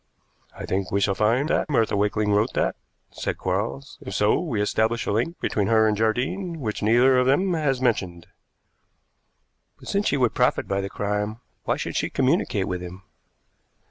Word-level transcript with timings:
"I 0.57 0.65
think 0.65 0.89
we 0.91 0.99
shall 0.99 1.13
find 1.13 1.47
that 1.49 1.69
Martha 1.69 1.95
Wakeling 1.95 2.31
wrote 2.33 2.53
that," 2.53 2.75
said 3.11 3.37
Quarles. 3.37 3.99
"If 4.01 4.15
so, 4.15 4.39
we 4.39 4.59
establish 4.59 5.05
a 5.05 5.11
link 5.11 5.39
between 5.39 5.67
her 5.67 5.87
and 5.87 5.95
Jardine 5.95 6.59
which 6.59 6.81
neither 6.81 7.19
of 7.19 7.27
them 7.27 7.53
has 7.53 7.81
mentioned." 7.81 8.25
"But 9.77 9.89
since 9.89 10.07
she 10.07 10.17
would 10.17 10.33
profit 10.33 10.67
by 10.67 10.81
the 10.81 10.89
crime, 10.89 11.39
why 11.65 11.77
should 11.77 11.95
she 11.95 12.09
communicate 12.09 12.67
with 12.67 12.81
him?" 12.81 13.03